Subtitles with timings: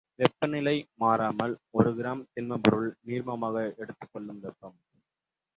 [0.15, 4.77] வெப்பநிலை மாறாமல் ஒரு கிராம் திண்மப் பொருள் நீர்மமாக எடுத்துக் கொள்ளும் வெப்பம்.